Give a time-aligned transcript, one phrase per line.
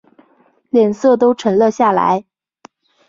[0.71, 2.25] 脸色都沉了下来